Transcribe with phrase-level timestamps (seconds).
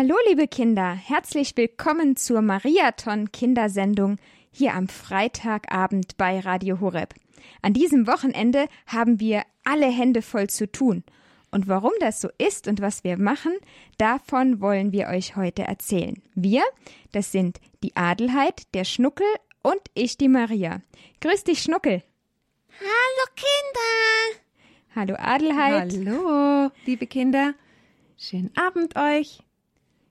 [0.00, 4.18] Hallo, liebe Kinder, herzlich willkommen zur Mariathon-Kindersendung
[4.52, 7.14] hier am Freitagabend bei Radio Horeb.
[7.62, 11.02] An diesem Wochenende haben wir alle Hände voll zu tun.
[11.50, 13.50] Und warum das so ist und was wir machen,
[13.96, 16.22] davon wollen wir euch heute erzählen.
[16.36, 16.62] Wir,
[17.10, 19.26] das sind die Adelheid, der Schnuckel
[19.62, 20.80] und ich, die Maria.
[21.22, 22.04] Grüß dich, Schnuckel.
[22.78, 24.44] Hallo, Kinder.
[24.94, 25.92] Hallo, Adelheid.
[25.92, 27.54] Hallo, liebe Kinder.
[28.16, 29.40] Schönen Abend euch.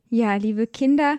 [0.10, 1.18] Ja, liebe Kinder,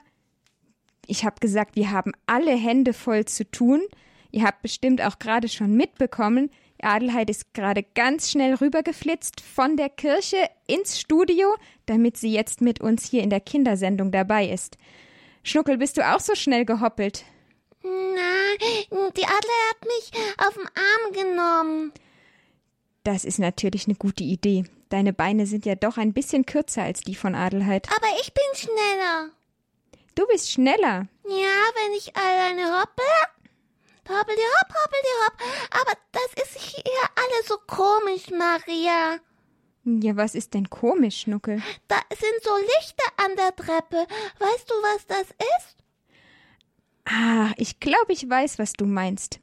[1.06, 3.82] ich habe gesagt, wir haben alle Hände voll zu tun.
[4.30, 6.50] Ihr habt bestimmt auch gerade schon mitbekommen,
[6.82, 11.54] Adelheid ist gerade ganz schnell rübergeflitzt von der Kirche ins Studio,
[11.86, 14.76] damit sie jetzt mit uns hier in der Kindersendung dabei ist.
[15.42, 17.24] Schnuckel, bist du auch so schnell gehoppelt?
[17.82, 21.92] Nein, die Adler hat mich auf den Arm genommen.
[23.04, 24.64] Das ist natürlich eine gute Idee.
[24.88, 27.88] Deine Beine sind ja doch ein bisschen kürzer als die von Adelheid.
[27.94, 29.30] Aber ich bin schneller.
[30.14, 31.06] Du bist schneller.
[31.24, 33.02] Ja, wenn ich alleine hoppe.
[34.08, 35.34] Hoppeli hopp, hoppeli hopp.
[35.70, 39.18] Aber das ist hier alles so komisch, Maria.
[39.84, 41.62] Ja, was ist denn komisch, Schnuckel?
[41.88, 44.06] Da sind so Lichter an der Treppe.
[44.38, 45.76] Weißt du, was das ist?
[47.04, 49.40] Ah, ich glaube, ich weiß, was du meinst.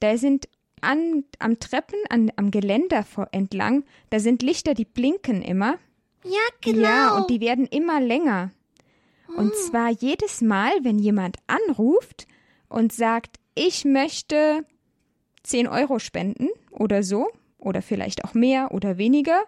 [0.00, 0.48] Da sind
[0.82, 5.78] an, am Treppen, an, am Geländer vor, entlang, da sind Lichter, die blinken immer.
[6.24, 6.82] Ja, genau.
[6.82, 8.52] Ja, und die werden immer länger.
[9.36, 12.26] Und zwar jedes Mal, wenn jemand anruft
[12.68, 14.66] und sagt, ich möchte
[15.42, 17.28] 10 Euro spenden oder so,
[17.64, 19.42] oder vielleicht auch mehr oder weniger,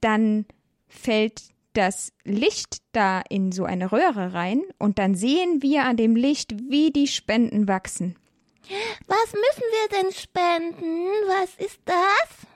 [0.00, 0.46] dann
[0.88, 6.16] fällt das Licht da in so eine Röhre rein und dann sehen wir an dem
[6.16, 8.16] Licht, wie die Spenden wachsen.
[9.06, 11.06] Was müssen wir denn spenden?
[11.26, 12.48] Was ist das?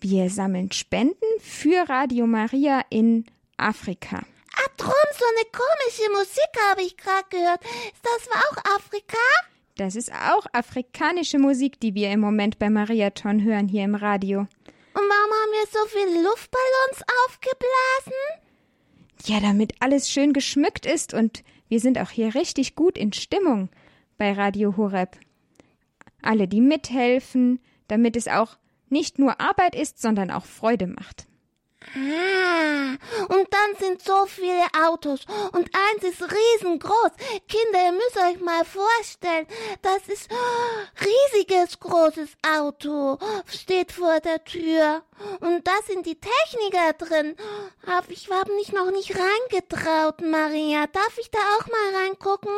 [0.00, 3.24] Wir sammeln Spenden für Radio Maria in
[3.56, 4.18] Afrika.
[4.18, 7.60] Ah, drum, so eine komische Musik habe ich gerade gehört.
[8.02, 9.16] Das war auch Afrika?
[9.76, 14.40] Das ist auch afrikanische Musik, die wir im Moment bei Mariathon hören hier im Radio.
[14.40, 14.48] Und
[14.94, 18.44] warum haben wir so viele Luftballons aufgeblasen?
[19.24, 23.70] Ja, damit alles schön geschmückt ist und wir sind auch hier richtig gut in Stimmung
[24.18, 25.16] bei Radio Horeb.
[26.24, 28.56] Alle, die mithelfen, damit es auch
[28.88, 31.26] nicht nur Arbeit ist, sondern auch Freude macht.
[31.94, 32.96] Ah,
[33.28, 37.12] und dann sind so viele Autos und eins ist riesengroß.
[37.46, 39.46] Kinder, ihr müsst euch mal vorstellen,
[39.82, 40.30] das ist
[41.00, 45.02] riesiges großes Auto, steht vor der Tür.
[45.40, 47.36] Und da sind die Techniker drin.
[47.86, 50.86] Aber ich habe mich noch nicht reingetraut, Maria.
[50.86, 52.52] Darf ich da auch mal reingucken?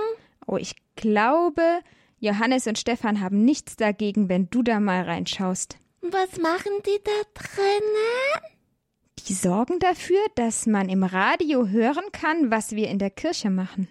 [0.47, 1.81] Oh, ich glaube,
[2.19, 5.79] Johannes und Stefan haben nichts dagegen, wenn du da mal reinschaust.
[6.01, 8.57] Was machen die da drinnen?
[9.29, 13.89] Die sorgen dafür, dass man im Radio hören kann, was wir in der Kirche machen.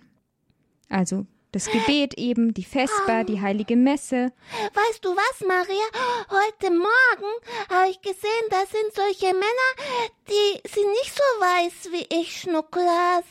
[0.89, 4.33] Also das Gebet eben, die Vesper, die heilige Messe.
[4.73, 5.85] Weißt du was, Maria?
[6.29, 7.31] Heute Morgen
[7.69, 9.89] habe ich gesehen, da sind solche Männer,
[10.27, 13.23] die sind nicht so weiß wie ich, Schnuckelhase.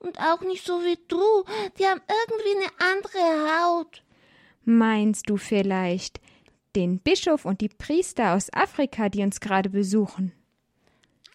[0.00, 1.44] Und auch nicht so wie du.
[1.78, 4.02] Die haben irgendwie eine andere Haut.
[4.64, 6.20] Meinst du vielleicht
[6.76, 10.32] den Bischof und die Priester aus Afrika, die uns gerade besuchen?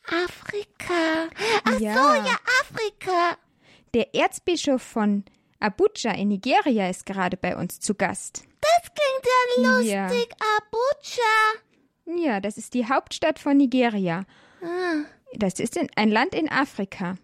[0.07, 1.29] Afrika.
[1.66, 1.94] Ach Ja.
[1.94, 3.38] so, ja, Afrika.
[3.94, 5.24] Der Erzbischof von
[5.59, 8.44] Abuja in Nigeria ist gerade bei uns zu Gast.
[8.62, 10.07] Das klingt ja Ja.
[10.07, 12.22] lustig, Abuja.
[12.25, 14.25] Ja, das ist die Hauptstadt von Nigeria.
[14.62, 15.03] Ah.
[15.35, 17.16] Das ist in, ein Land in Afrika.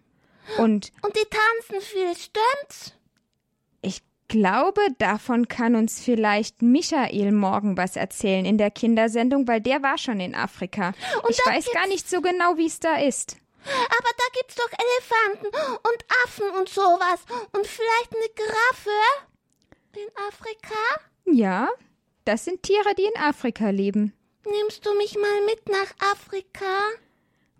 [0.58, 2.94] Und Und die tanzen viel, stimmt's?
[3.82, 9.82] ich glaube, davon kann uns vielleicht Michael morgen was erzählen in der Kindersendung, weil der
[9.82, 10.92] war schon in Afrika.
[11.22, 13.36] Und ich weiß gar nicht so genau, wie es da ist.
[13.64, 15.48] Aber da gibt's doch Elefanten
[15.82, 17.20] und Affen und sowas.
[17.52, 18.90] Und vielleicht eine Giraffe?
[19.96, 20.74] In Afrika?
[21.26, 21.68] Ja,
[22.24, 24.14] das sind Tiere, die in Afrika leben.
[24.48, 26.78] Nimmst du mich mal mit nach Afrika?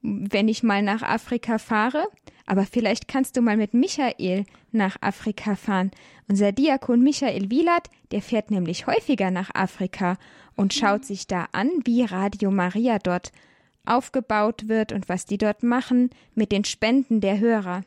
[0.03, 2.09] Wenn ich mal nach Afrika fahre.
[2.47, 5.92] Aber vielleicht kannst du mal mit Michael nach Afrika fahren.
[6.28, 10.16] Unser Diakon Michael Wielert, der fährt nämlich häufiger nach Afrika
[10.57, 13.30] und schaut sich da an, wie Radio Maria dort
[13.86, 17.84] aufgebaut wird und was die dort machen mit den Spenden der Hörer.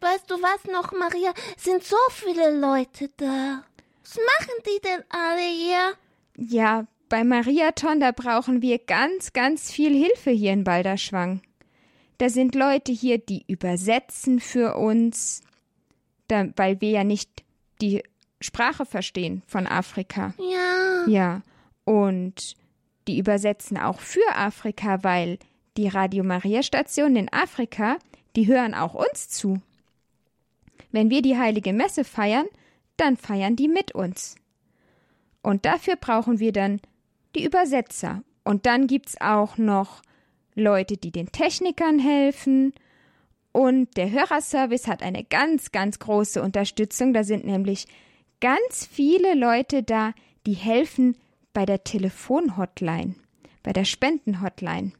[0.00, 1.32] Weißt du was noch, Maria?
[1.56, 3.64] Sind so viele Leute da.
[4.02, 5.94] Was machen die denn alle hier?
[6.36, 11.40] Ja, bei Mariathon, da brauchen wir ganz, ganz viel Hilfe hier in Balderschwang.
[12.18, 15.42] Da sind Leute hier, die übersetzen für uns,
[16.26, 17.44] da, weil wir ja nicht
[17.80, 18.02] die
[18.40, 20.34] Sprache verstehen von Afrika.
[20.38, 21.06] Ja.
[21.06, 21.42] Ja,
[21.84, 22.56] und
[23.06, 25.38] die übersetzen auch für Afrika, weil
[25.76, 27.98] die Radio Maria Stationen in Afrika,
[28.36, 29.60] die hören auch uns zu.
[30.90, 32.46] Wenn wir die heilige Messe feiern,
[32.96, 34.36] dann feiern die mit uns.
[35.42, 36.80] Und dafür brauchen wir dann
[37.38, 38.22] die Übersetzer.
[38.44, 40.02] Und dann gibt's auch noch
[40.54, 42.72] Leute, die den Technikern helfen.
[43.52, 47.12] Und der Hörerservice hat eine ganz, ganz große Unterstützung.
[47.12, 47.86] Da sind nämlich
[48.40, 50.12] ganz viele Leute da,
[50.46, 51.16] die helfen
[51.52, 53.14] bei der Telefonhotline,
[53.62, 54.92] bei der Spendenhotline.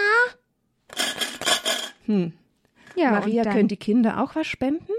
[2.05, 2.33] Hm.
[2.95, 4.93] Ja, Maria, können die Kinder auch was spenden?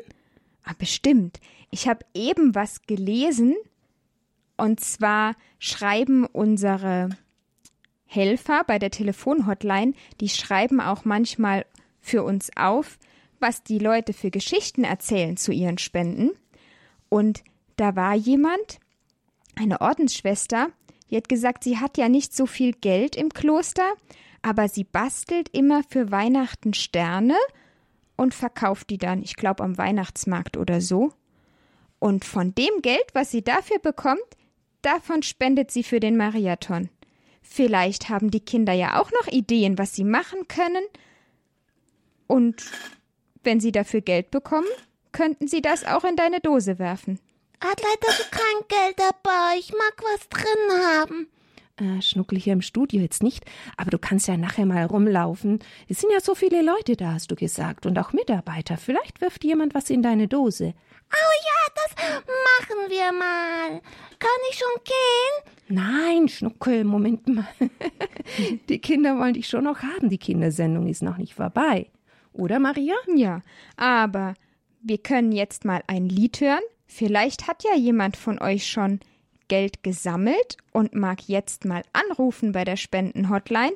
[0.64, 1.38] Ah, bestimmt.
[1.70, 3.54] Ich habe eben was gelesen.
[4.56, 7.10] Und zwar schreiben unsere
[8.14, 11.66] Helfer bei der Telefonhotline, die schreiben auch manchmal
[12.00, 12.98] für uns auf,
[13.40, 16.30] was die Leute für Geschichten erzählen zu ihren Spenden.
[17.08, 17.42] Und
[17.76, 18.78] da war jemand,
[19.56, 20.68] eine Ordensschwester,
[21.10, 23.92] die hat gesagt, sie hat ja nicht so viel Geld im Kloster,
[24.42, 27.36] aber sie bastelt immer für Weihnachten Sterne
[28.16, 31.12] und verkauft die dann, ich glaube, am Weihnachtsmarkt oder so.
[31.98, 34.20] Und von dem Geld, was sie dafür bekommt,
[34.82, 36.90] davon spendet sie für den Mariathon.
[37.46, 40.84] Vielleicht haben die Kinder ja auch noch Ideen, was sie machen können.
[42.26, 42.64] Und
[43.44, 44.66] wenn sie dafür Geld bekommen,
[45.12, 47.20] könnten sie das auch in deine Dose werfen.
[47.62, 49.58] Hat leider kein Geld dabei.
[49.58, 51.28] Ich mag was drin haben.
[51.76, 53.44] Äh, Schnuckel hier im Studio jetzt nicht,
[53.76, 55.58] aber du kannst ja nachher mal rumlaufen.
[55.88, 58.76] Es sind ja so viele Leute da, hast du gesagt, und auch Mitarbeiter.
[58.76, 60.72] Vielleicht wirft jemand was in deine Dose.
[61.12, 63.80] Oh ja, das machen wir mal.
[64.20, 65.76] Kann ich schon gehen?
[65.76, 67.48] Nein, Schnuckel, Moment mal.
[68.68, 70.10] Die Kinder wollen dich schon noch haben.
[70.10, 71.90] Die Kindersendung ist noch nicht vorbei.
[72.32, 72.94] Oder, Maria?
[73.16, 73.42] Ja,
[73.76, 74.34] aber
[74.80, 76.62] wir können jetzt mal ein Lied hören.
[76.86, 79.00] Vielleicht hat ja jemand von euch schon
[79.48, 83.74] Geld gesammelt und mag jetzt mal anrufen bei der Spendenhotline.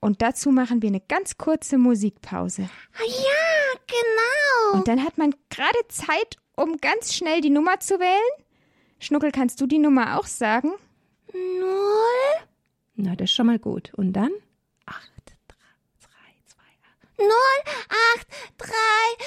[0.00, 2.68] Und dazu machen wir eine ganz kurze Musikpause.
[2.94, 4.78] Ah ja, genau.
[4.78, 8.44] Und dann hat man gerade Zeit, um ganz schnell die Nummer zu wählen.
[8.98, 10.72] Schnuckel, kannst du die Nummer auch sagen?
[11.32, 12.46] Null,
[12.94, 13.92] Na, das ist schon mal gut.
[13.94, 14.30] Und dann?
[14.86, 15.10] Acht,
[15.48, 15.56] drei,
[16.00, 17.18] drei, zwei, acht.
[17.18, 17.74] null,
[18.14, 18.26] acht,
[18.58, 19.26] drei,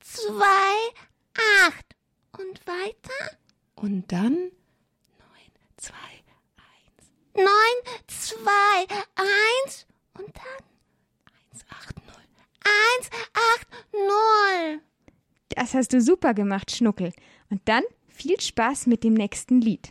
[0.00, 1.00] zwei,
[1.66, 1.84] acht.
[2.38, 3.36] Und weiter?
[3.74, 4.50] Und dann?
[5.78, 5.94] Zwei,
[6.56, 9.86] eins, Neun, zwei, eins.
[10.14, 10.64] Und dann?
[11.52, 12.24] eins, acht, null.
[12.64, 14.80] Eins, acht, null.
[15.50, 17.12] Das hast du super gemacht, Schnuckel.
[17.48, 19.90] Und dann viel Spaß mit dem nächsten Lied.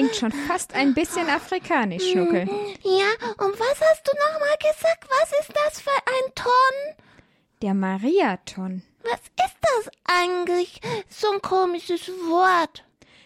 [0.00, 2.48] Klingt schon fast ein bisschen afrikanisch, Schnuckel.
[2.82, 5.06] Ja, und was hast du nochmal gesagt?
[5.10, 7.04] Was ist das für ein Ton?
[7.60, 8.82] Der Mariaton.
[9.02, 10.80] Was ist das eigentlich?
[11.10, 12.82] So ein komisches Wort.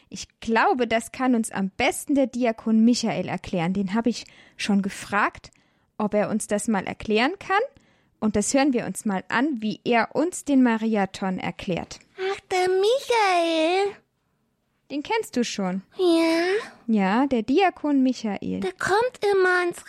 [0.08, 3.72] Ich glaube, das kann uns am besten der Diakon Michael erklären.
[3.72, 4.24] Den habe ich
[4.56, 5.52] schon gefragt,
[5.96, 7.62] ob er uns das mal erklären kann.
[8.18, 12.00] Und das hören wir uns mal an, wie er uns den Mariaton erklärt.
[12.18, 13.96] Ach, der Michael.
[14.90, 15.82] Den kennst du schon.
[15.98, 16.44] Ja,
[16.86, 18.60] Ja, der Diakon Michael.
[18.60, 19.82] der kommt immer ins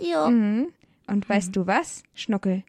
[0.00, 0.30] Radio.
[0.30, 0.72] Mhm.
[1.06, 2.62] Und weißt du was, Schnuckel?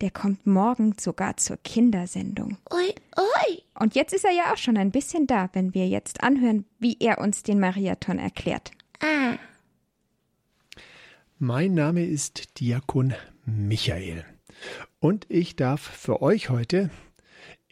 [0.00, 2.58] Der kommt morgen sogar zur Kindersendung.
[2.72, 3.62] Ui, ui.
[3.78, 6.96] Und jetzt ist er ja auch schon ein bisschen da, wenn wir jetzt anhören, wie
[7.00, 8.70] er uns den Mariathon erklärt.
[9.00, 9.34] Ah,
[11.38, 13.14] Mein Name ist Diakon
[13.44, 14.24] Michael
[15.00, 16.90] und ich darf für euch heute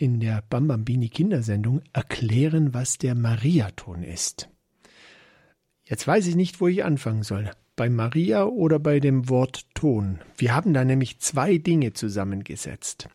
[0.03, 4.49] in der Bambambini Kindersendung erklären, was der Mariaton ist.
[5.85, 7.53] Jetzt weiß ich nicht, wo ich anfangen soll.
[7.77, 10.19] Bei Maria oder bei dem Wort Ton.
[10.37, 13.11] Wir haben da nämlich zwei Dinge zusammengesetzt.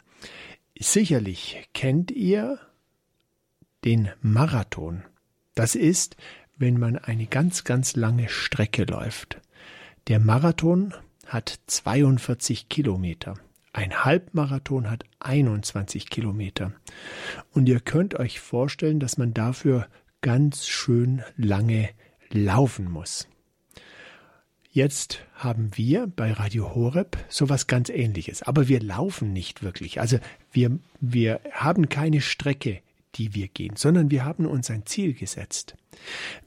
[0.80, 2.58] Sicherlich kennt ihr
[3.84, 5.04] den Marathon.
[5.56, 6.16] Das ist,
[6.56, 9.42] wenn man eine ganz, ganz lange Strecke läuft.
[10.08, 10.94] Der Marathon
[11.26, 13.38] hat 42 Kilometer.
[13.78, 16.74] Ein Halbmarathon hat 21 Kilometer.
[17.52, 19.88] Und ihr könnt euch vorstellen, dass man dafür
[20.22, 21.90] ganz schön lange
[22.32, 23.28] laufen muss.
[24.72, 30.02] Jetzt haben wir bei Radio Horeb sowas ganz ähnliches, aber wir laufen nicht wirklich.
[30.02, 30.18] Also
[30.52, 32.82] wir, wir haben keine Strecke,
[33.14, 35.76] die wir gehen, sondern wir haben uns ein Ziel gesetzt.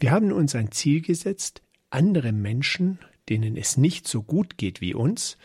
[0.00, 4.94] Wir haben uns ein Ziel gesetzt, andere Menschen, denen es nicht so gut geht wie
[4.94, 5.38] uns,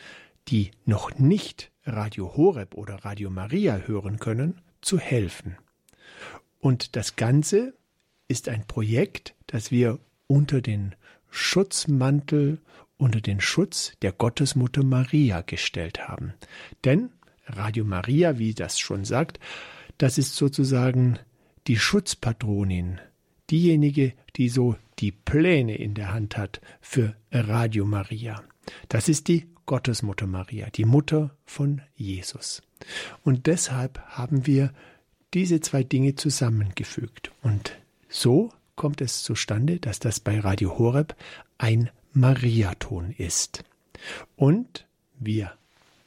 [0.48, 5.58] die noch nicht Radio Horeb oder Radio Maria hören können, zu helfen.
[6.60, 7.74] Und das Ganze
[8.28, 10.96] ist ein Projekt, das wir unter den
[11.30, 12.60] Schutzmantel,
[12.98, 16.34] unter den Schutz der Gottesmutter Maria gestellt haben.
[16.84, 17.12] Denn
[17.46, 19.40] Radio Maria, wie das schon sagt,
[19.98, 21.20] das ist sozusagen
[21.68, 23.00] die Schutzpatronin,
[23.50, 28.44] diejenige, die so die Pläne in der Hand hat für Radio Maria.
[28.90, 32.62] Das ist die Gottesmutter Maria, die Mutter von Jesus.
[33.24, 34.72] Und deshalb haben wir
[35.34, 37.32] diese zwei Dinge zusammengefügt.
[37.42, 37.78] Und
[38.10, 41.16] so kommt es zustande, dass das bei Radio Horeb
[41.58, 43.64] ein Mariaton ist.
[44.36, 44.86] Und
[45.20, 45.52] wir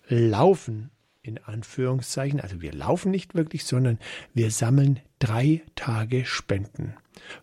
[0.08, 0.90] laufen
[1.22, 3.98] in Anführungszeichen, also wir laufen nicht wirklich, sondern
[4.32, 6.94] wir sammeln drei Tage Spenden.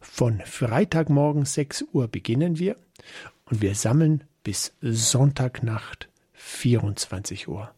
[0.01, 2.77] Von Freitagmorgen 6 Uhr beginnen wir
[3.45, 7.74] und wir sammeln bis Sonntagnacht 24 Uhr.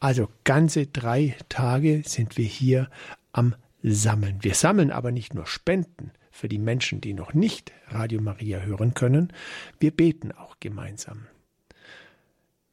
[0.00, 2.88] Also ganze drei Tage sind wir hier
[3.32, 4.38] am Sammeln.
[4.40, 8.94] Wir sammeln aber nicht nur Spenden für die Menschen, die noch nicht Radio Maria hören
[8.94, 9.32] können,
[9.78, 11.26] wir beten auch gemeinsam.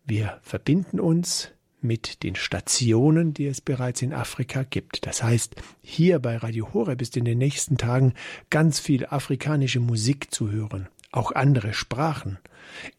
[0.05, 5.07] Wir verbinden uns mit den Stationen, die es bereits in Afrika gibt.
[5.07, 8.13] Das heißt, hier bei Radio Horeb ist in den nächsten Tagen
[8.51, 12.39] ganz viel afrikanische Musik zu hören, auch andere Sprachen.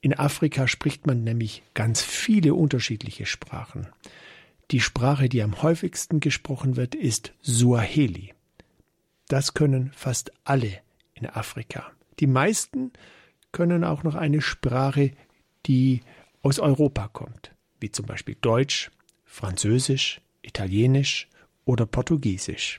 [0.00, 3.88] In Afrika spricht man nämlich ganz viele unterschiedliche Sprachen.
[4.70, 8.34] Die Sprache, die am häufigsten gesprochen wird, ist Suaheli.
[9.28, 10.78] Das können fast alle
[11.14, 11.90] in Afrika.
[12.20, 12.92] Die meisten
[13.50, 15.12] können auch noch eine Sprache,
[15.66, 16.00] die
[16.42, 18.90] aus Europa kommt, wie zum Beispiel Deutsch,
[19.24, 21.28] Französisch, Italienisch
[21.64, 22.78] oder Portugiesisch.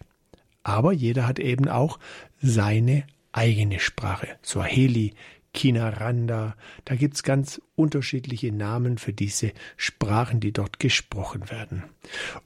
[0.64, 2.00] Aber jeder hat eben auch
[2.42, 4.38] seine eigene Sprache.
[4.44, 5.14] Swahili,
[5.54, 11.84] Kinaranda, da gibt's ganz unterschiedliche Namen für diese Sprachen, die dort gesprochen werden.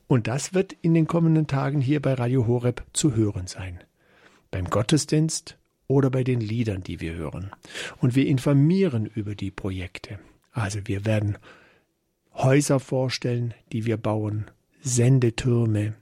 [0.08, 3.80] Und das wird in den kommenden Tagen hier bei Radio Horeb zu hören sein.
[4.52, 7.52] Beim Gottesdienst oder bei den Liedern, die wir hören.
[8.02, 10.20] Und wir informieren über die Projekte.
[10.52, 11.38] Also wir werden
[12.34, 14.52] Häuser vorstellen, die wir bauen,
[14.82, 15.94] Sendetürme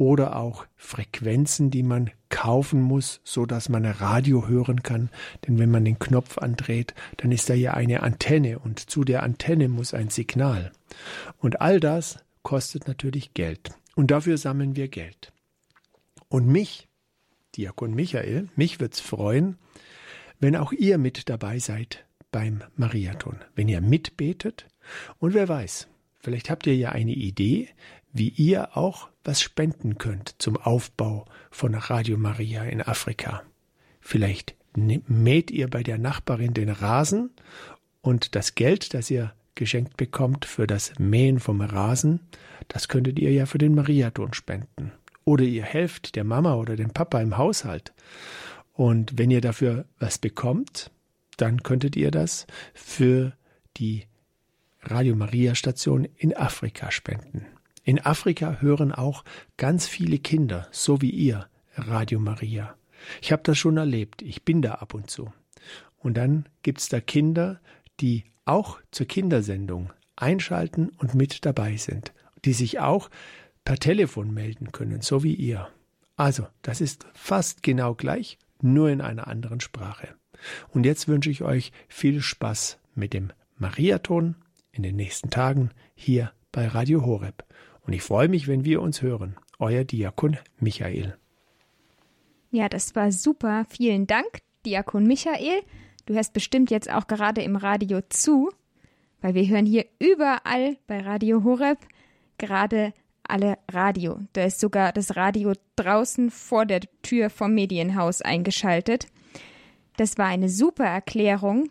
[0.00, 5.10] oder auch Frequenzen, die man kaufen muss, so dass man Radio hören kann.
[5.46, 9.22] Denn wenn man den Knopf andreht, dann ist da ja eine Antenne und zu der
[9.22, 10.72] Antenne muss ein Signal.
[11.38, 13.72] Und all das kostet natürlich Geld.
[13.94, 15.34] Und dafür sammeln wir Geld.
[16.28, 16.88] Und mich,
[17.54, 19.58] Diakon Michael, mich wird's freuen,
[20.38, 24.66] wenn auch ihr mit dabei seid beim Mariathon, wenn ihr mitbetet
[25.18, 25.88] und wer weiß,
[26.20, 27.68] vielleicht habt ihr ja eine Idee,
[28.14, 33.42] wie ihr auch was spenden könnt zum Aufbau von Radio Maria in Afrika.
[34.00, 37.30] Vielleicht mäht ihr bei der Nachbarin den Rasen
[38.00, 42.20] und das Geld, das ihr geschenkt bekommt für das Mähen vom Rasen,
[42.68, 44.92] das könntet ihr ja für den Mariaton spenden.
[45.24, 47.92] Oder ihr helft der Mama oder dem Papa im Haushalt.
[48.72, 50.90] Und wenn ihr dafür was bekommt,
[51.36, 53.34] dann könntet ihr das für
[53.76, 54.06] die
[54.82, 57.46] Radio Maria Station in Afrika spenden.
[57.90, 59.24] In Afrika hören auch
[59.56, 62.76] ganz viele Kinder, so wie ihr, Radio Maria.
[63.20, 65.32] Ich habe das schon erlebt, ich bin da ab und zu.
[65.98, 67.60] Und dann gibt's da Kinder,
[67.98, 72.12] die auch zur Kindersendung einschalten und mit dabei sind,
[72.44, 73.10] die sich auch
[73.64, 75.68] per Telefon melden können, so wie ihr.
[76.14, 80.14] Also, das ist fast genau gleich, nur in einer anderen Sprache.
[80.68, 84.36] Und jetzt wünsche ich euch viel Spaß mit dem Mariaton
[84.70, 87.44] in den nächsten Tagen hier bei Radio Horeb.
[87.86, 89.36] Und ich freue mich, wenn wir uns hören.
[89.58, 91.16] Euer Diakon Michael.
[92.50, 93.64] Ja, das war super.
[93.68, 95.62] Vielen Dank, Diakon Michael.
[96.06, 98.50] Du hörst bestimmt jetzt auch gerade im Radio zu,
[99.20, 101.78] weil wir hören hier überall bei Radio Horeb
[102.38, 104.18] gerade alle Radio.
[104.32, 109.06] Da ist sogar das Radio draußen vor der Tür vom Medienhaus eingeschaltet.
[109.96, 111.70] Das war eine super Erklärung.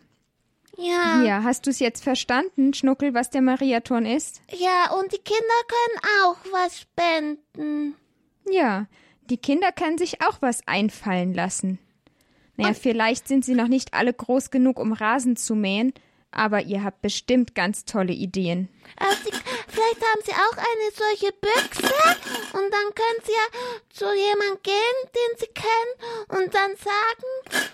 [0.80, 1.22] Ja.
[1.22, 4.40] Ja, hast du es jetzt verstanden, Schnuckel, was der Mariathon ist?
[4.50, 7.94] Ja, und die Kinder können auch was spenden.
[8.50, 8.86] Ja,
[9.28, 11.78] die Kinder können sich auch was einfallen lassen.
[12.56, 15.92] Naja, vielleicht sind sie noch nicht alle groß genug, um Rasen zu mähen,
[16.30, 18.68] aber ihr habt bestimmt ganz tolle Ideen.
[18.96, 19.30] Also sie,
[19.68, 21.94] vielleicht haben sie auch eine solche Büchse
[22.52, 27.68] und dann können sie ja zu jemandem gehen, den sie kennen und dann sagen,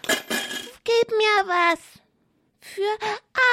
[0.84, 1.78] gib mir was
[2.66, 3.06] für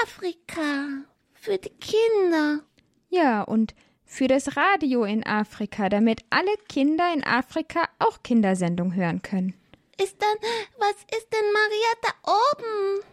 [0.04, 2.62] Afrika, für die Kinder.
[3.10, 9.22] Ja, und für das Radio in Afrika, damit alle Kinder in Afrika auch Kindersendung hören
[9.22, 9.54] können.
[10.02, 10.38] Ist dann,
[10.80, 13.04] was ist denn Maria da oben?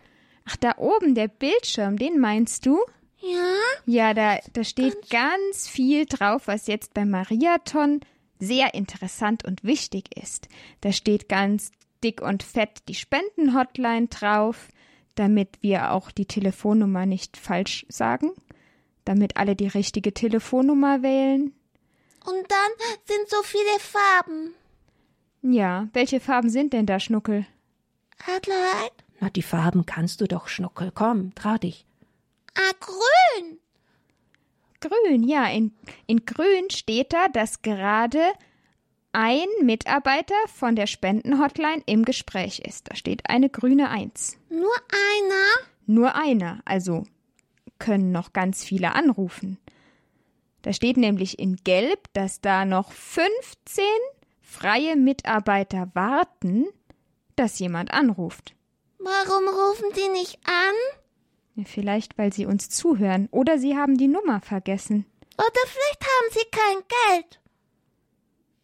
[0.46, 2.80] Ach, da oben der Bildschirm, den meinst du?
[3.18, 3.54] Ja?
[3.84, 8.00] Ja, da, da steht ganz viel drauf, was jetzt beim Mariathon
[8.38, 10.48] sehr interessant und wichtig ist.
[10.80, 11.70] Da steht ganz
[12.02, 14.68] dick und fett die Spendenhotline drauf,
[15.20, 18.30] damit wir auch die Telefonnummer nicht falsch sagen,
[19.04, 21.52] damit alle die richtige Telefonnummer wählen.
[22.24, 24.54] Und dann sind so viele Farben.
[25.42, 27.46] Ja, welche Farben sind denn da, Schnuckel?
[28.26, 28.92] Adlerheit?
[29.20, 30.90] Na, die Farben kannst du doch, Schnuckel.
[30.90, 31.84] Komm, trau dich.
[32.54, 33.58] Ah, grün.
[34.80, 35.74] Grün, ja, in,
[36.06, 38.20] in Grün steht da, dass gerade
[39.12, 42.90] ein Mitarbeiter von der Spendenhotline im Gespräch ist.
[42.90, 44.38] Da steht eine grüne Eins.
[44.48, 45.66] Nur einer?
[45.86, 47.04] Nur einer, also
[47.78, 49.58] können noch ganz viele anrufen.
[50.62, 53.84] Da steht nämlich in Gelb, dass da noch 15
[54.42, 56.66] freie Mitarbeiter warten,
[57.36, 58.54] dass jemand anruft.
[58.98, 61.64] Warum rufen die nicht an?
[61.64, 65.06] Vielleicht, weil sie uns zuhören oder sie haben die Nummer vergessen.
[65.36, 67.39] Oder vielleicht haben sie kein Geld.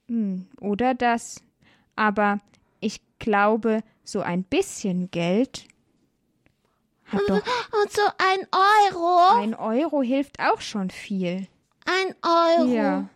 [0.08, 1.42] Hm, oder das.
[1.96, 2.38] Aber
[2.80, 5.66] ich glaube, so ein bisschen Geld
[7.06, 7.36] hat doch
[7.82, 9.42] Und so ein Euro.
[9.42, 11.46] ein Euro hilft auch schon viel.
[11.84, 12.72] Ein Euro.
[12.72, 13.08] Ja.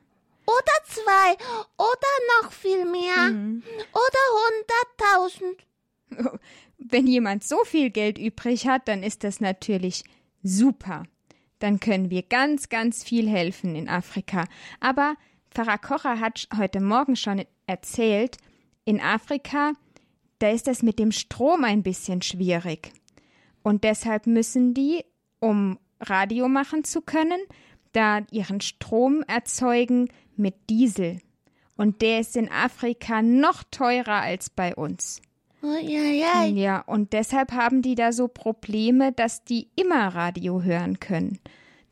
[0.47, 1.33] Oder zwei.
[1.77, 3.31] Oder noch viel mehr.
[3.31, 3.63] Mhm.
[3.93, 5.67] Oder hunderttausend.
[6.79, 10.05] Wenn jemand so viel Geld übrig hat, dann ist das natürlich
[10.43, 11.05] super.
[11.59, 14.47] Dann können wir ganz, ganz viel helfen in Afrika.
[14.81, 15.15] Aber
[15.51, 18.37] Pfarrer Kocher hat heute Morgen schon erzählt,
[18.85, 19.73] in Afrika,
[20.39, 22.93] da ist das mit dem Strom ein bisschen schwierig.
[23.63, 25.05] Und deshalb müssen die,
[25.39, 27.41] um Radio machen zu können,
[27.93, 31.21] da ihren Strom erzeugen mit Diesel.
[31.77, 35.21] Und der ist in Afrika noch teurer als bei uns.
[35.63, 36.45] Oh, ja, ja.
[36.45, 41.39] Ja, und deshalb haben die da so Probleme, dass die immer Radio hören können.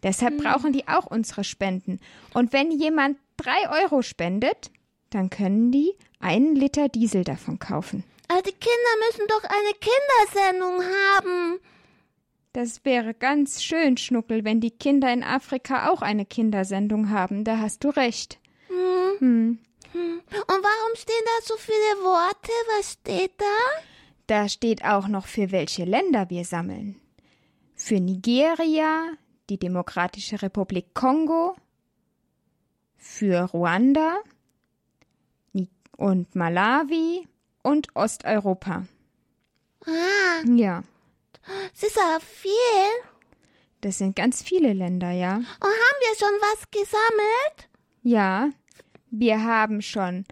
[0.03, 2.01] Deshalb brauchen die auch unsere Spenden.
[2.33, 4.71] Und wenn jemand drei Euro spendet,
[5.11, 8.05] dann können die einen Liter Diesel davon kaufen.
[8.29, 11.61] Aber die Kinder müssen doch eine Kindersendung haben.
[12.53, 17.45] Das wäre ganz schön, Schnuckel, wenn die Kinder in Afrika auch eine Kindersendung haben.
[17.45, 18.39] Da hast du recht.
[18.69, 19.59] Hm.
[19.93, 22.51] Und warum stehen da so viele Worte?
[22.77, 23.83] Was steht da?
[24.27, 27.01] Da steht auch noch, für welche Länder wir sammeln.
[27.75, 29.13] Für Nigeria,
[29.49, 31.57] die Demokratische Republik Kongo,
[32.99, 34.19] für Ruanda
[35.97, 37.27] und Malawi
[37.63, 38.87] und Osteuropa.
[39.87, 40.83] Ah, Ja,
[41.75, 42.53] es ist aber viel.
[43.81, 45.37] das sind ganz viele Länder, ja.
[45.37, 47.69] Und haben wir schon was gesammelt?
[48.03, 48.51] Ja,
[49.11, 50.25] Wir haben schon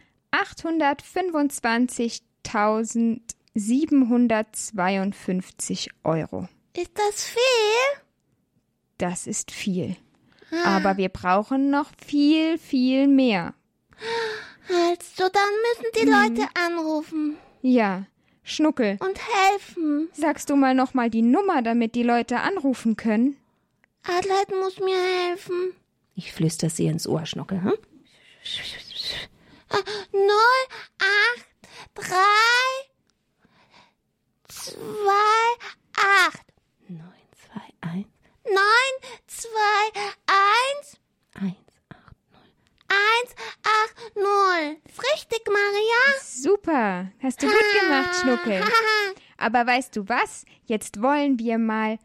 [4.16, 6.48] 825.752 Euro.
[6.76, 7.40] Ist das viel?
[8.98, 9.96] Das ist viel.
[10.64, 13.54] Aber wir brauchen noch viel, viel mehr.
[14.68, 18.04] Also, dann müssen die Leute anrufen Ja,
[18.42, 20.08] Schnuckel, und helfen.
[20.12, 23.36] sagst du mal nochmal die Nummer, damit die Leute anrufen können?
[24.04, 24.96] Adelheid muss mir
[25.28, 25.72] helfen.
[26.14, 27.62] Ich flüster sie ins Ohr, Schnuckel.
[27.62, 27.74] Hm?
[30.12, 30.62] Null,
[30.98, 31.46] acht,
[31.94, 32.86] drei,
[34.48, 36.44] zwei, acht,
[36.88, 38.06] Neun, zwei, eins,
[38.48, 40.98] neun, zwei, eins,
[41.34, 41.56] eins,
[41.90, 42.14] acht.
[42.88, 44.76] eins, acht, null.
[44.88, 46.20] Ist richtig, Maria?
[46.22, 48.62] Super, hast du gut gemacht, Schnuckel.
[49.38, 50.44] Aber weißt du was?
[50.64, 51.98] Jetzt wollen wir mal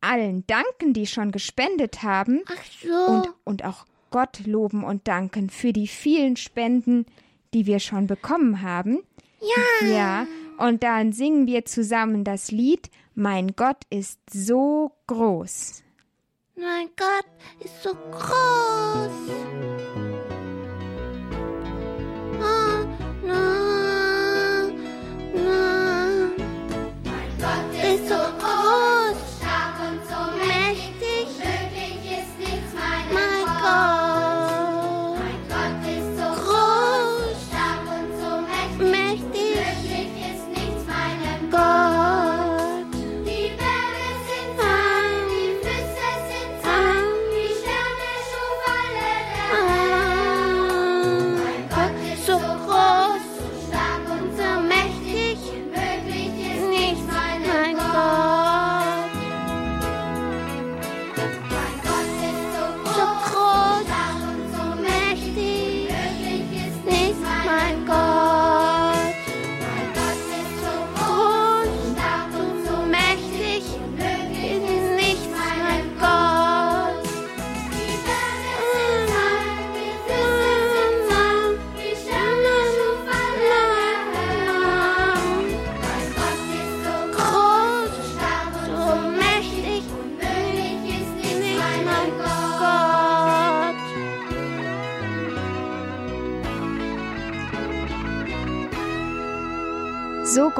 [0.00, 2.94] allen danken, die schon gespendet haben Ach so.
[2.94, 7.04] und, und auch Gott loben und danken für die vielen Spenden,
[7.52, 9.02] die wir schon bekommen haben.
[9.40, 9.86] ja.
[9.88, 10.26] Ja,
[10.58, 15.82] und dann singen wir zusammen das Lied Mein Gott ist so groß.
[16.56, 19.12] Mein Gott ist so groß.
[22.40, 22.84] Ah,
[23.24, 23.57] na,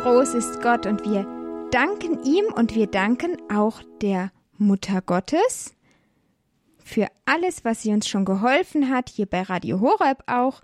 [0.01, 1.27] groß ist Gott und wir
[1.73, 5.75] danken ihm und wir danken auch der Mutter Gottes
[6.85, 10.63] für alles, was sie uns schon geholfen hat, hier bei Radio Horeb auch.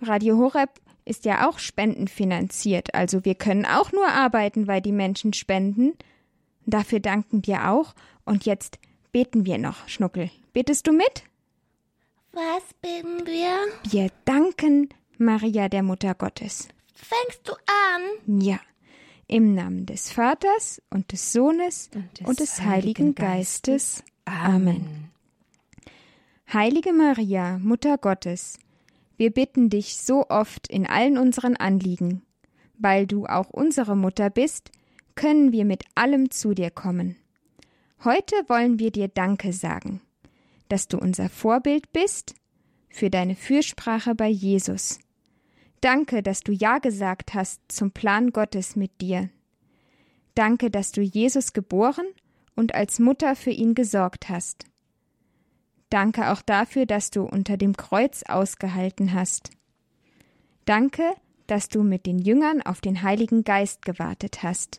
[0.00, 0.70] Radio Horeb
[1.04, 5.92] ist ja auch spendenfinanziert, also wir können auch nur arbeiten, weil die Menschen spenden.
[6.64, 7.94] Dafür danken wir auch.
[8.24, 8.78] Und jetzt
[9.10, 10.30] beten wir noch, Schnuckel.
[10.54, 11.24] Betest du mit?
[12.32, 13.58] Was beten wir?
[13.90, 16.68] Wir danken Maria, der Mutter Gottes.
[17.02, 18.40] Fängst du an?
[18.40, 18.60] Ja.
[19.26, 21.90] Im Namen des Vaters und des Sohnes
[22.24, 24.04] und des, Heiligen Geistes.
[24.24, 25.10] Amen.
[26.52, 28.58] Heilige Maria, Mutter Gottes,
[29.16, 32.22] wir bitten dich so oft in allen unseren Anliegen.
[32.78, 34.70] Weil du auch unsere Mutter bist,
[35.14, 37.16] können wir mit allem zu dir kommen.
[38.04, 40.00] Heute wollen wir dir Danke sagen,
[40.68, 42.34] dass du unser Vorbild bist
[42.90, 44.98] für deine Fürsprache bei Jesus.
[45.82, 49.30] Danke, dass du Ja gesagt hast zum Plan Gottes mit dir.
[50.36, 52.06] Danke, dass du Jesus geboren
[52.54, 54.64] und als Mutter für ihn gesorgt hast.
[55.90, 59.50] Danke auch dafür, dass du unter dem Kreuz ausgehalten hast.
[60.66, 61.02] Danke,
[61.48, 64.78] dass du mit den Jüngern auf den Heiligen Geist gewartet hast.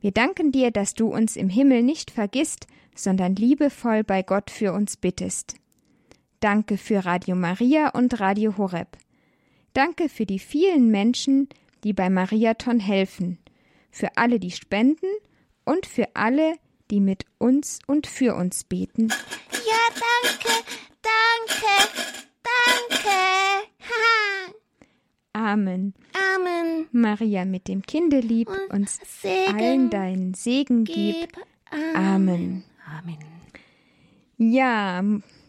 [0.00, 4.72] Wir danken dir, dass du uns im Himmel nicht vergisst, sondern liebevoll bei Gott für
[4.72, 5.56] uns bittest.
[6.38, 8.96] Danke für Radio Maria und Radio Horeb.
[9.72, 11.48] Danke für die vielen Menschen,
[11.84, 13.38] die bei Mariathon helfen,
[13.90, 15.08] für alle, die spenden
[15.64, 16.56] und für alle,
[16.90, 19.08] die mit uns und für uns beten.
[19.08, 20.52] Ja, danke,
[21.02, 21.88] danke,
[22.42, 23.16] danke.
[25.32, 25.94] Amen.
[26.34, 26.88] Amen.
[26.92, 31.32] Maria mit dem Kindelieb Und uns Segen allen deinen Segen gib.
[31.32, 31.38] Gib.
[31.94, 32.64] Amen.
[32.86, 33.18] Amen.
[34.36, 35.02] Ja,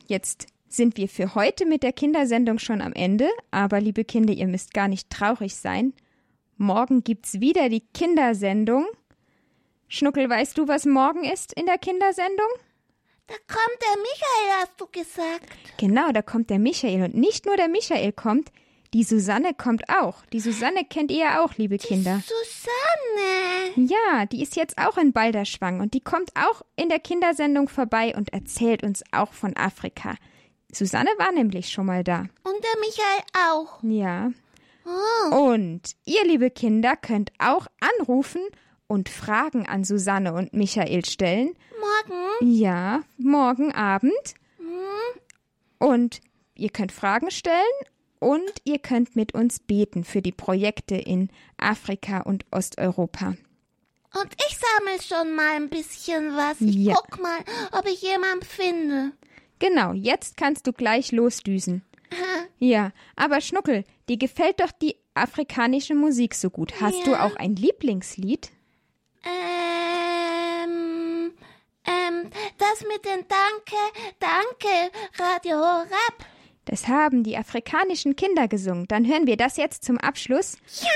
[0.08, 4.48] jetzt sind wir für heute mit der Kindersendung schon am Ende, aber liebe Kinder, ihr
[4.48, 5.94] müsst gar nicht traurig sein.
[6.58, 8.86] Morgen gibt's wieder die Kindersendung.
[9.88, 12.48] Schnuckel, weißt du, was morgen ist in der Kindersendung?
[13.28, 15.78] Da kommt der Michael, hast du gesagt.
[15.78, 18.52] Genau, da kommt der Michael und nicht nur der Michael kommt,
[18.94, 20.26] die Susanne kommt auch.
[20.34, 22.22] Die Susanne kennt ihr ja auch, liebe Kinder.
[22.22, 23.90] Susanne.
[23.90, 28.16] Ja, die ist jetzt auch in Balderschwang und die kommt auch in der Kindersendung vorbei
[28.16, 30.16] und erzählt uns auch von Afrika.
[30.74, 32.22] Susanne war nämlich schon mal da.
[32.44, 33.80] Und der Michael auch.
[33.84, 34.32] Ja.
[34.86, 35.36] Oh.
[35.54, 37.68] Und ihr, liebe Kinder, könnt auch
[38.00, 38.42] anrufen
[38.88, 41.56] und Fragen an Susanne und Michael stellen.
[41.80, 42.52] Morgen.
[42.54, 44.12] Ja, morgen Abend.
[45.80, 46.22] Und
[46.56, 47.56] ihr könnt Fragen stellen
[48.20, 53.36] und ihr könnt mit uns beten für die Projekte in Afrika und Osteuropa.
[54.16, 56.62] Und ich sammle schon mal ein bisschen was.
[56.62, 56.94] Ich Ja.
[56.94, 57.40] guck mal,
[57.72, 59.12] ob ich jemand finde.
[59.60, 61.84] Genau, jetzt kannst du gleich losdüsen.
[62.60, 66.80] Ja, aber Schnuckel, dir gefällt doch die afrikanische Musik so gut.
[66.82, 67.26] Hast du Ja.
[67.26, 68.52] auch ein Lieblingslied?
[69.26, 71.32] Ähm,
[71.86, 73.78] ähm, das mit den Danke,
[74.20, 76.26] Danke, Radio Horeb.
[76.66, 78.88] Das haben die afrikanischen Kinder gesungen.
[78.88, 80.58] Dann hören wir das jetzt zum Abschluss.
[80.82, 80.90] Ja.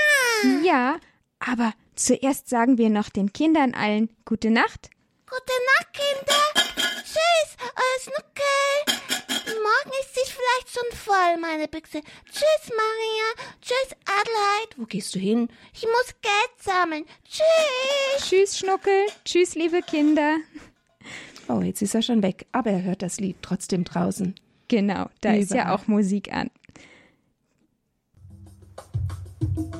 [0.64, 0.96] Ja,
[1.40, 4.90] aber zuerst sagen wir noch den Kindern allen gute Nacht.
[5.30, 6.74] Gute Nacht, Kinder.
[7.04, 9.54] Tschüss, euer Snuckel.
[9.62, 12.00] Morgen ist sie vielleicht schon voll, meine Büchse.
[12.30, 13.50] Tschüss, Maria.
[13.60, 14.78] Tschüss, Adelheid.
[14.78, 15.48] Wo gehst du hin?
[15.74, 17.04] Ich muss Geld sammeln.
[17.24, 18.28] Tschüss.
[18.28, 19.06] Tschüss, Schnuckel.
[19.24, 20.38] Tschüss, liebe Kinder.
[21.48, 24.34] Oh, jetzt ist er schon weg, aber er hört das Lied trotzdem draußen.
[24.68, 25.42] Genau, da Lieber.
[25.42, 26.50] ist ja auch Musik an.
[29.40, 29.77] Thank you.